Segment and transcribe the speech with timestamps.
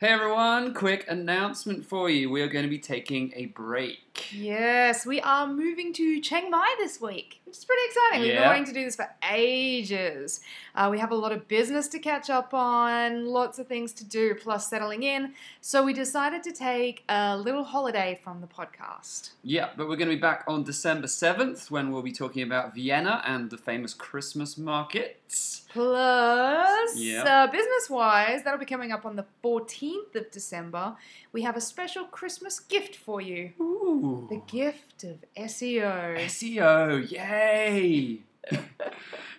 [0.00, 2.30] Hey everyone, quick announcement for you.
[2.30, 3.98] We are going to be taking a break.
[4.32, 8.20] Yes, we are moving to Chiang Mai this week, which is pretty exciting.
[8.20, 8.46] We've been Yeah.
[8.48, 10.40] wanting to do this for ages.
[10.76, 14.04] Uh, we have a lot of business to catch up on, lots of things to
[14.04, 15.34] do, plus settling in.
[15.60, 19.30] So we decided to take a little holiday from the podcast.
[19.42, 22.72] Yeah, but we're going to be back on December 7th when we'll be talking about
[22.72, 25.62] Vienna and the famous Christmas markets.
[25.70, 26.67] Plus,
[26.98, 27.22] Yeah.
[27.22, 30.96] uh, business wise, that'll be coming up on the 14th of December.
[31.32, 34.26] We have a special Christmas gift for you Ooh.
[34.30, 36.18] the gift of SEO.
[36.26, 38.20] SEO, yay!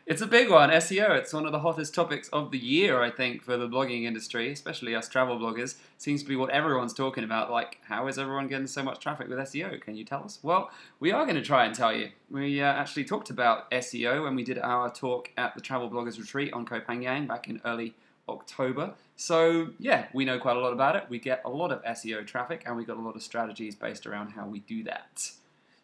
[0.10, 1.12] it's a big one, SEO.
[1.12, 4.52] It's one of the hottest topics of the year, I think, for the blogging industry,
[4.52, 5.76] especially us travel bloggers.
[6.00, 7.52] Seems to be what everyone's talking about.
[7.52, 9.80] Like, how is everyone getting so much traffic with SEO?
[9.80, 10.40] Can you tell us?
[10.42, 12.10] Well, we are going to try and tell you.
[12.32, 16.18] We uh, actually talked about SEO when we did our talk at the Travel Bloggers
[16.18, 17.94] Retreat on Koh Phangan back in early
[18.28, 18.96] October.
[19.16, 21.04] So, yeah, we know quite a lot about it.
[21.08, 24.08] We get a lot of SEO traffic, and we got a lot of strategies based
[24.08, 25.30] around how we do that.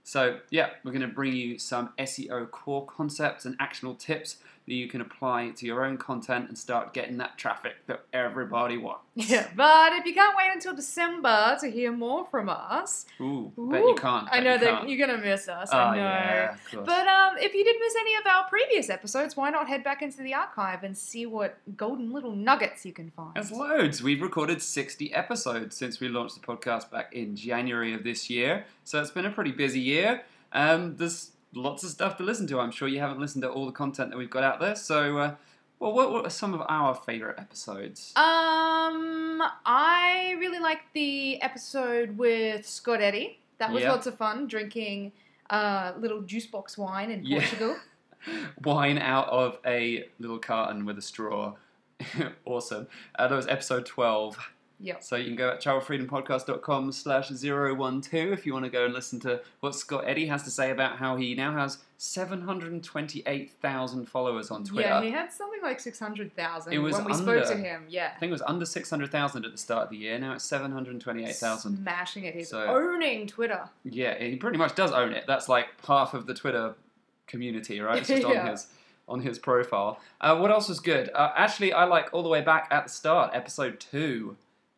[0.08, 4.74] So, yeah, we're going to bring you some SEO core concepts and actionable tips that
[4.74, 9.02] you can apply to your own content and start getting that traffic that everybody wants.
[9.18, 13.80] Yeah, but if you can't wait until December to hear more from us, Ooh, bet
[13.80, 14.28] you can't.
[14.30, 15.70] I know you that you're gonna miss us.
[15.72, 16.02] Oh, I know.
[16.02, 16.58] yeah.
[16.74, 20.02] But um, if you did miss any of our previous episodes, why not head back
[20.02, 23.36] into the archive and see what golden little nuggets you can find?
[23.36, 24.04] There's loads.
[24.04, 28.66] We've recorded 60 episodes since we launched the podcast back in January of this year.
[28.84, 30.24] So it's been a pretty busy year.
[30.52, 32.60] Um, there's lots of stuff to listen to.
[32.60, 34.76] I'm sure you haven't listened to all the content that we've got out there.
[34.76, 35.36] So, uh,
[35.80, 38.14] well, what, what are some of our favorite episodes?
[38.16, 43.40] Um, I really liked the episode with Scott Eddy.
[43.58, 43.92] That was Yeah.
[43.92, 45.12] lots of fun, drinking
[45.50, 47.40] uh, little juice box wine in Yeah.
[47.40, 47.76] Portugal.
[48.64, 51.54] Wine out of a little carton with a straw.
[52.46, 52.88] awesome.
[53.20, 54.52] Uh, that was episode 12.
[54.80, 55.04] Yep.
[55.04, 59.20] So you can go at travelfreedompodcast.com slash 012 if you want to go and listen
[59.22, 64.64] to what Scott Eddy has to say about how he now has 728,000 followers on
[64.64, 64.88] Twitter.
[64.90, 67.86] Yeah, he had something like 600,000 It was when we spoke to under- him.
[67.90, 68.12] Yeah.
[68.16, 70.18] I think it was under 600,000 at the start of the year.
[70.20, 71.78] Now it's 728,000.
[71.78, 72.36] Smashing it.
[72.36, 73.70] He's So- owning Twitter.
[73.84, 75.26] Yeah, he pretty much does own it.
[75.28, 76.76] That's like half of the Twitter
[77.28, 78.00] community, right?
[78.00, 78.68] It's just on his
[79.08, 80.00] on his profile.
[80.20, 81.12] Uh, what else was good?
[81.14, 84.36] Uh, actually, I like all the way back at the start, episode two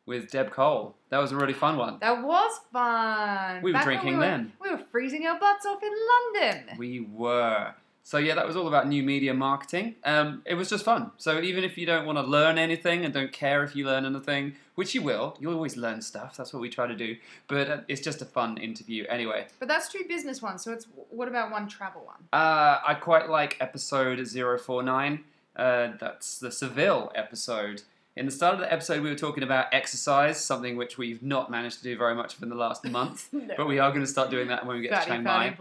[0.07, 0.95] with Deb Cole.
[1.09, 1.99] That was a really fun one.
[2.01, 3.61] That was fun.
[3.61, 4.53] We were Back drinking we were, then.
[4.59, 5.93] We were freezing our butts off in
[6.33, 6.77] London.
[6.79, 7.73] We were.
[8.03, 9.95] So yeah, that was all about new media marketing.
[10.05, 11.11] Um, it was just fun.
[11.17, 14.05] So even if you don't want to learn anything and don't care if you learn
[14.05, 16.37] anything, which you will, you'll always learn stuff.
[16.37, 17.17] That's what we try to do.
[17.49, 19.47] But uh, it's just a fun interview anyway.
[19.59, 20.63] But that's two business ones.
[20.63, 22.29] So it's what about one travel one?
[22.31, 25.25] Uh, I quite like episode 049.
[25.57, 27.81] Uh, that's the Seville episode.
[28.17, 31.51] In the start of the episode, we were talking about exercise, something which we've not
[31.51, 33.31] managed to do very much of in the last month.
[33.31, 33.53] No.
[33.55, 35.55] But we are going to start doing that when we get to Fatty, Chiang Mai.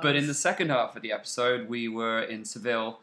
[0.00, 3.00] But in the second half of the episode, we were in Seville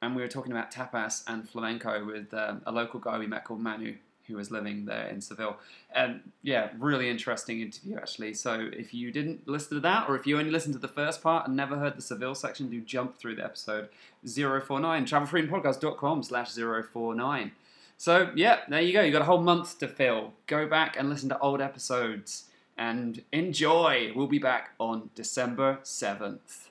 [0.00, 3.44] and we were talking about tapas and flamenco with um, a local guy we met
[3.44, 3.96] called Manu,
[4.26, 5.58] who was living there in Seville.
[5.94, 8.32] And yeah, really interesting interview actually.
[8.32, 11.22] So if you didn't listen to that, or if you only listened to the first
[11.22, 13.90] part and never heard the Seville section, do jump through the episode
[14.26, 17.52] 049, travelfreedompodcast.com slash 049.
[18.00, 19.02] So yeah, there you go.
[19.02, 20.32] You got a whole month to fill.
[20.46, 22.44] Go back and listen to old episodes
[22.78, 24.12] and enjoy.
[24.16, 26.69] We'll be back on December 7th.